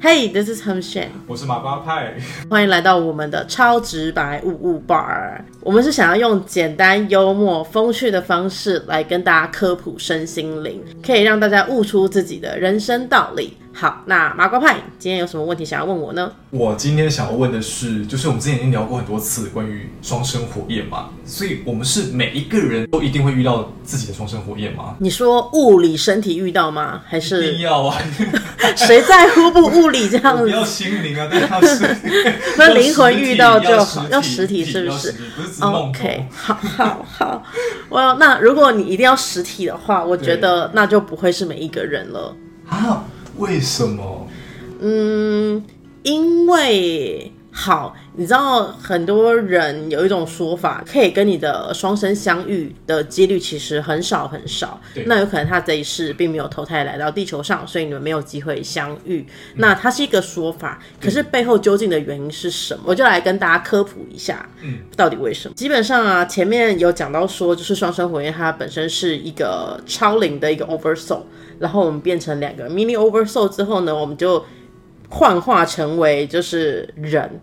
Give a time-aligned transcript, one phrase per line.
[0.00, 2.14] Hey, this is Hum Shen 我是马瓜派，
[2.48, 5.40] 欢迎来到我们的超直白物物 bar。
[5.60, 13.56] 我们是想要用简单、幽默、风趣的方式来跟大家科普身心灵，可以让大家悟出自己的人生道理。
[13.80, 16.32] 好，那麻瓜派今天有什么问题想要问我呢？
[16.50, 24.96] 我今天想要问的是，就是我们之前已经聊过很多次关于双生火焰嘛，所以我们是每一个人都一定会遇到自己的双生火焰吗？
[24.98, 27.02] 你说物理身体遇到吗？
[27.06, 27.96] 还一定要啊，
[28.74, 30.42] 谁在乎不物理这样子？
[30.42, 31.96] 不要心灵啊，但 要是
[32.56, 37.44] 那灵魂遇到就好，要要实体是不是不是只梦头 OK，好好好。
[37.88, 42.34] 我那如果你一定要实体的话，我觉得那就不会是每一个人了。
[42.68, 43.04] 啊？
[43.38, 44.28] 为什么？
[44.80, 45.64] 嗯，
[46.02, 54.80] 因为好，你知道很多人有一种说法，可以跟你的双生相遇的几率其实很少很少。
[55.06, 59.26] 那有可能他这一世并没有投胎来到地球上，所以你们没有机会相遇。
[59.56, 62.82] 那它是一个说法，可是背后究竟的原因是什么？
[62.86, 65.54] 我就来跟大家科普一下，嗯，到底为什么？
[65.56, 71.22] 基本上啊，前面有讲到说，就是双生火焰它本身是一个超灵的一个 oversoul，
[71.58, 74.44] 然后我们变成两个 mini oversoul 之后呢，我们就
[75.08, 77.40] 幻化成为就是人，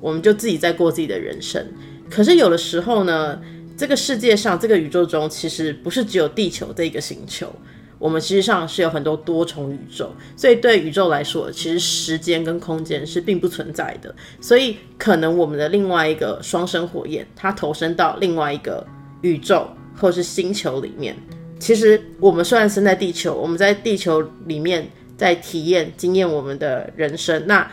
[0.00, 1.66] 我们就自己在过自己的人生。
[2.10, 3.40] 可是有的时候呢，
[3.76, 7.50] 这个世界上这个宇宙中其实不是只有地球这一个星球，
[7.98, 14.14] 我们实际上是有很多多重宇宙，所以对宇宙来说，其实时间跟空间是并不存在的。
[14.40, 18.86] 所以可能我们的另外一个双生火焰，它投身到另外一个
[19.22, 21.16] 宇宙或是星球里面。
[21.60, 27.46] 其实我们虽然生在地球，我们在地球里面在体验、经验我们的人生。
[27.46, 27.70] 那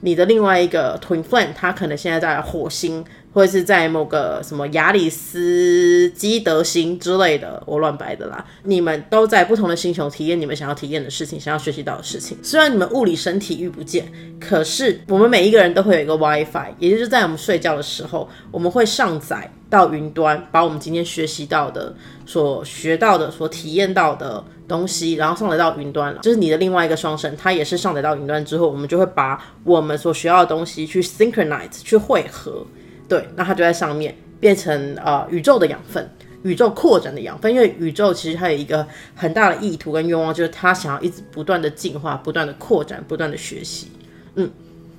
[0.00, 8.44] 你的另外一个 twin flame，他可能现在在火星，或者是在某个什么亚里斯基德星之类的，我乱掰的啦。
[8.64, 12.36] 你们都在不同的星球体验你们想要体验的事情，想要学习到的事情。
[12.42, 21.94] 虽然你们物理身体遇不见，可是我们每一个人都会有一个 WiFi，也就是在我们睡觉的时候，我们会上载到云端，把我们今天学习到的、
[22.26, 26.20] 所学到的、所体验到的东西，然后上载到云端了。
[26.20, 32.66] 就是你的另外一个双生，它也是上载到云端之后，我们就会把我们所学到的东西去 synchronize 去汇合，
[33.08, 36.10] 对，那它就在上面变成呃宇宙的养分。
[36.42, 43.88] 宇宙扩展的养分，因为宇宙其实它有一个很大的意图跟愿望，就是它想要一直不断的进化、不断的扩展、不断的学习。
[44.36, 44.50] 嗯，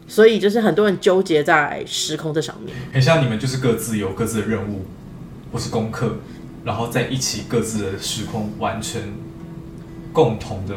[0.07, 2.75] 所以就是很多人纠结在时空这上面。
[2.91, 4.85] 很像你们就是各自有各自的任务
[5.51, 6.15] 或是功课，
[6.63, 9.01] 然后在一起各自的时空完成
[10.11, 10.75] 共同的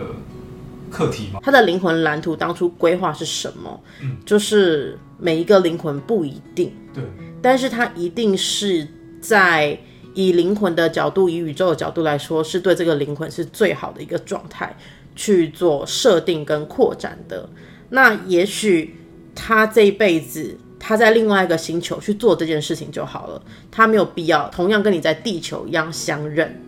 [0.91, 1.41] 课题吗？
[1.43, 3.81] 他的灵魂蓝图当初规划是什么？
[4.01, 7.03] 嗯，就是每一个灵魂不一定，对，
[7.43, 8.87] 但是他一定是
[9.21, 9.77] 在
[10.15, 14.77] 以灵魂的角度，以宇宙的角度来说，是对这个灵魂是最好的一个状态
[15.17, 17.49] 去做设定跟扩展的。
[17.91, 18.95] 那也许
[19.35, 26.61] 他这一辈子他在另外一个星球去做这件事情就好了，他没有必要同样跟你在地球一样相认。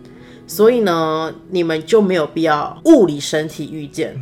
[0.46, 4.16] 所以呢，你们就没有必要物理身体遇见，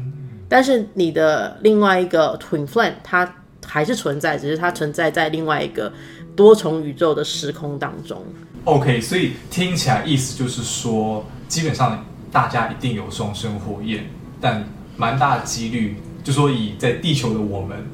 [0.49, 5.93] 但是你的另外一个 twin flame 它还是存在，只是它存在在另外一个
[6.34, 8.25] 多重宇宙的时空当中。
[8.65, 14.06] OK，所以听起来意思就是说，基本上大家一定有双生火焰，
[14.41, 14.66] 但
[14.97, 17.87] 蛮大的几率，就说以在地球的我们，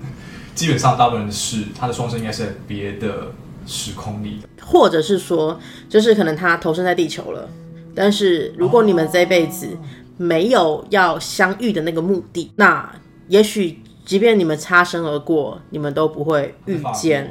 [0.55, 3.33] 基本上大部分人是他的双生应该是在别的
[3.67, 4.49] 时空里的。
[4.65, 7.49] 或者是说，就是可能他投身在地球了，
[7.95, 9.69] 但是如果你们这辈子
[10.17, 12.93] 没有要相遇的那个目的，那
[13.29, 17.31] 也许即便你们擦身而过，你们都不会遇见。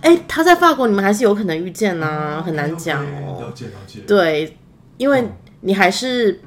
[0.00, 3.40] 哎，他在法国，你们还是有可能遇见呐、很难讲哦。
[3.40, 4.00] 了解了解。
[4.06, 4.56] 对，
[4.96, 5.28] 因为
[5.60, 6.40] 你还是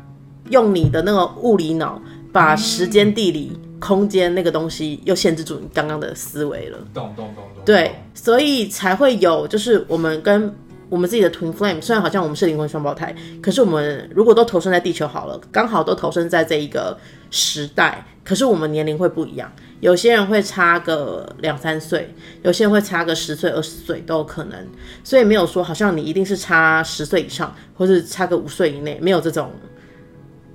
[0.50, 2.02] 用你的那个物理脑，
[2.32, 6.78] 把时间、地理、空间那个东西又限制住你刚刚的思维了。
[6.94, 7.64] 懂懂懂懂。
[7.66, 10.54] 对，所以才会有，就是我们跟
[10.90, 16.98] 我们自己的 twin flame，虽然好像我们是灵魂双胞胎，可是我们如果都投身在地球好了，刚好都投身在这一个
[17.30, 19.52] 时代，可是我们年龄会不一样，
[19.82, 24.66] 有些人会差个两三岁，有些人会差个十岁、二十岁都有可能，
[25.04, 29.52] 所以没有说好像你一定是差十岁以上，或是差个五岁以内，没有这种，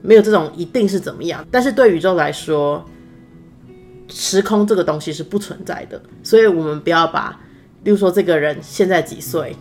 [0.00, 2.84] 没有这种一定是怎么样，但是对宇宙来说。
[4.14, 7.40] 时空这个东西是不存在的，所以我们不要把，
[7.84, 9.56] 例如说这个人现在几岁，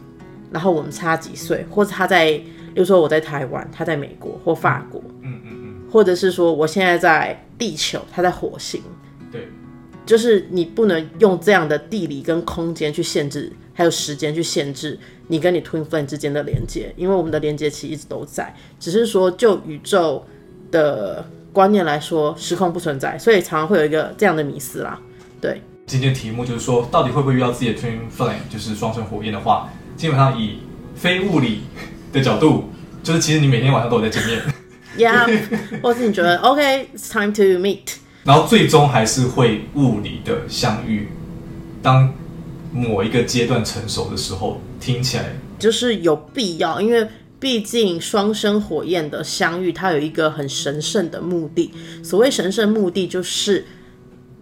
[0.51, 2.45] 然后我们差几岁，或者他在，例
[2.75, 8.81] 如说我在台湾，他在美国或法国，嗯嗯嗯，或者是说我现在在地球，他在火星，
[9.31, 9.48] 对，
[10.06, 20.25] 就是你不能用这样的地理跟空间去限制，还有时间去限制你跟你 twin flame 之间的连接，因为我们的连接其实一直都在，只是说就宇宙
[20.69, 25.00] 的观念来说，时空不存在，所以常常会有一个这样的迷思啦。
[25.39, 30.59] 对，今天题目就是说，到底会不会遇到自己的 twin flame，就是双生火焰的话，基本上以
[30.95, 31.62] 非物理
[32.13, 32.65] 的角度，
[33.03, 34.42] 就是其实你每天晚上都有在见面
[34.98, 41.09] ，Yeah，或是你觉得 OK，it's、time to meet，然后最终还是会物理的相遇。
[41.81, 42.13] 当
[42.71, 45.25] 某一个阶段成熟的时候，听起来
[45.59, 47.07] 就是有必要，因为
[47.42, 51.74] 毕竟双生火焰的相遇，它有一个很神圣的目的。
[52.04, 53.66] 所谓神圣目的，就是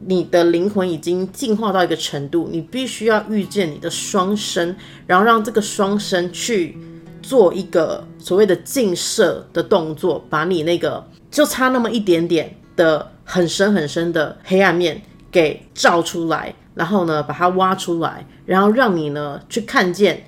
[0.05, 4.75] 你的灵魂已经进化到一个程度，你必须要遇见你的双生，
[5.07, 6.77] 然后让这个双生去
[7.21, 20.25] 做一个所谓的镜射的动作，把你那个就差那么一点点的很深很深的黑暗面给照出来，然后呢把它挖出来，然后让你呢去看见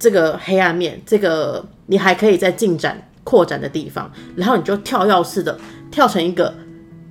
[0.00, 5.56] 这个黑暗面，这个你还可以在进展扩展的地方，然后你就跳跃式的
[5.92, 6.52] 跳成一个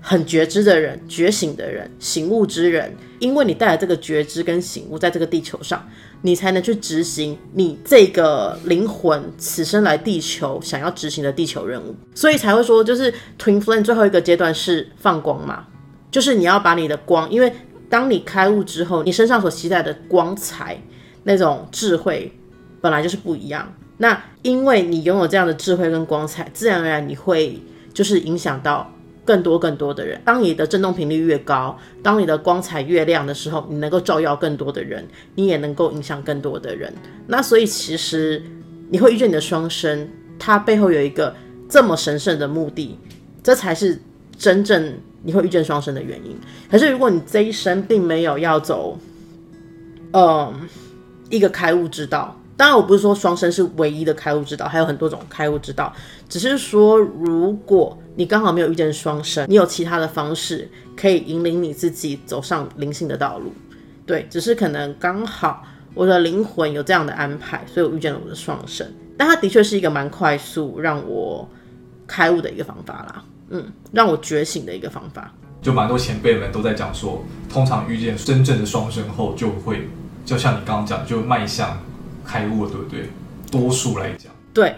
[0.01, 5.87] 很觉知的人、觉醒的人、醒悟之人，因为你带来这个觉知跟醒悟，在这个地球上，
[6.23, 15.67] 你才能去执行你这个灵魂此生来地球想要执行的地球任务，所以才会说，就是 Twin Flame 最后一个阶段是放光嘛，
[16.09, 17.53] 就是你要把你的光，因为
[17.87, 20.81] 当你开悟之后，你身上所期待的光彩
[21.23, 22.31] 那种智慧
[22.81, 23.71] 本来就是不一样。
[23.97, 27.61] 那因为你拥有这样的智慧跟光彩，自然而然你会
[27.93, 28.89] 就是影响到
[29.25, 30.21] 更多更多的人。
[30.23, 35.05] 当你的振动频率越高，当你的光彩越亮的时候，你能够照耀更多的人，
[35.35, 36.93] 你也能够影响更多的人。
[37.27, 38.41] 那所以其实
[38.89, 40.07] 你会遇见你的双生，
[40.39, 41.35] 它背后有一个
[41.67, 42.97] 这么神圣的目的，
[43.43, 44.01] 这才是
[44.37, 44.93] 真正
[45.23, 46.39] 你会遇见双生的原因。
[46.71, 48.97] 可是如果你这一生并没有要走，
[50.13, 50.53] 嗯，
[51.29, 52.38] 一个开悟之道。
[52.59, 55.93] 当然，我不是说双生是唯一的开悟之道，还有很多种开悟之道。
[56.27, 63.53] 只是说，如果你刚好没有遇见双生，你有其他的方式可以引领你自己走上灵性的道路。
[64.05, 65.63] 对，只是可能刚好
[65.93, 68.85] 我的灵魂有这样的安排，所以我遇见了我的双生。
[69.17, 71.47] 但它的确是一个蛮快速让我
[72.05, 75.33] 开悟的一个方法啦，嗯，让我觉醒的一个方法。
[75.61, 79.87] 就蛮多前辈们都在讲说，通常遇见真正的双生后，就会
[80.25, 81.81] 就像你刚刚讲，就迈向
[82.29, 83.09] 开悟，对不对？
[83.51, 84.75] 多数来讲，对，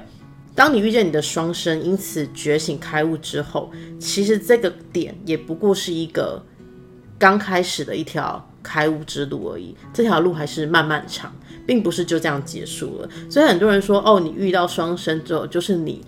[0.56, 3.70] 当你遇见你的双生，因此觉醒开悟之后，
[4.00, 6.42] 其实这个点也不过是一个
[7.20, 11.36] 刚开始的一条开悟之路而已，这条路还是漫漫长，
[11.68, 13.10] 并不是就这样结束了。
[13.30, 16.02] 所以很多人说，哦，你遇到双生之后，就是你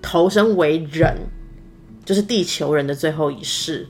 [0.00, 1.16] 投身为人，
[2.04, 3.88] 就是地球人的最后一世。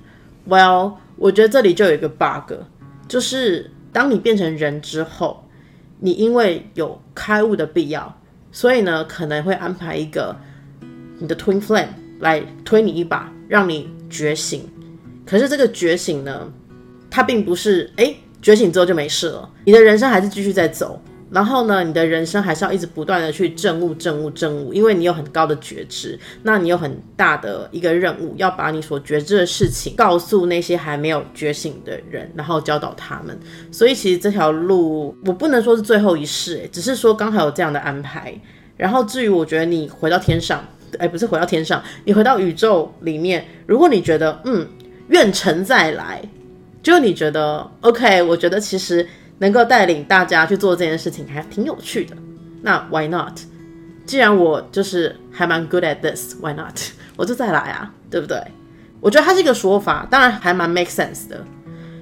[0.49, 2.55] Well，我觉得这里就有一个 bug，
[3.07, 5.46] 就是当你变成人之后，
[5.99, 8.21] 你因为有开悟的必要，
[8.53, 10.37] 所以呢，可能会安排一个
[11.19, 11.89] 你的 twin flame
[12.21, 14.69] 来推你一把，让你觉醒。
[15.25, 16.53] 可是这个觉醒呢，
[17.11, 21.01] 它并不是哎觉醒之后就没事了，你的人生还是继续在走。
[21.29, 33.37] 然后呢，你的人生还是要一直不断的去证悟、证悟、证悟，因为你有很高的觉知，那你有很大的一个任务，要把你所觉知的事情告诉那些还没有觉醒的人，然后教导他们。
[33.73, 38.33] 所以其实这条路我不能说是最后一世，哎，只是说刚好有这样的安排。
[38.77, 40.65] 然后至于我觉得你回到天上，
[40.99, 44.65] 哎，不是回到天上，你回到宇宙里面，如果你觉得嗯
[45.09, 46.23] 愿成再来，
[46.85, 49.05] 就你觉得 OK，我觉得其实。
[49.39, 52.17] 能够带领大家去做这件事情还挺有趣的，
[52.63, 53.39] 那 Why not？
[54.07, 56.79] 既然我就是还蛮 good at this，Why not？
[57.17, 58.41] 我就再来啊，对不对？
[59.01, 61.45] 我觉得它是一个说法，当然还蛮 make sense 的。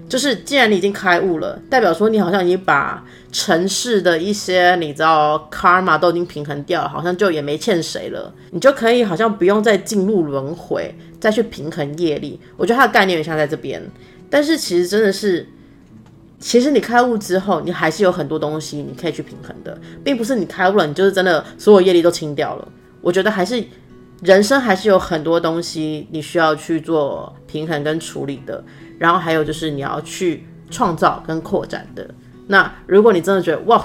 [0.08, 12.38] 就是既然你已经开悟了，代表说你好像已经把尘世的一些你知道 karma 都已经平衡掉，好像就也没欠谁了，你就可以好像不用再进入轮回，再去平衡业力。
[12.56, 13.82] 我觉得它的概念也像在这边，
[14.30, 15.48] 但是其实真的是。
[16.46, 22.68] 其实你开悟之后，你还是有很多东西你可以去平衡的，并不是你开悟了，你就是真的所有业力都清掉了。
[23.00, 23.64] 我觉得还是
[24.20, 28.62] 人生还是有很多东西你需要去做平衡跟处理的，
[28.98, 32.06] 然后还有就是你要去创造跟扩展的。
[32.48, 33.82] 那如果你真的觉得哇，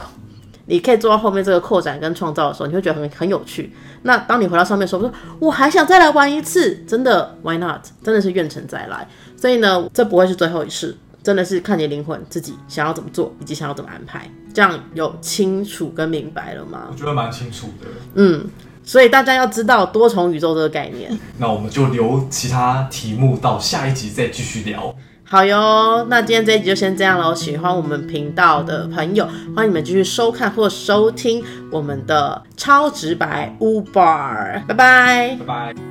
[0.66, 3.72] 你可以做到后面这个扩展跟创造的时候，你会觉得很很有趣。
[4.02, 7.86] 那当你回到上面说，说我还想再来玩一次，真的 Why not？
[8.04, 9.08] 真的是愿成再来。
[9.38, 10.98] 所以呢，这不会是最后一次。
[11.22, 16.88] 真的是看你灵魂自己想要怎么做，以及想要怎么安排，这样有清楚跟明白了吗？
[16.92, 17.88] 我觉得蛮清楚的。
[18.16, 18.46] 嗯，
[18.84, 21.12] 所以大家要知道多重宇宙这个概念。
[21.38, 24.96] 那我们就留其他题目到下一集再继续聊。
[25.24, 27.36] 好哟，那今天这一集就先这样喽。
[27.36, 34.64] 喜欢我们频道的朋友，欢迎你们继续收看或收听我们的超直白 Uber。
[34.66, 35.89] 拜拜，拜拜。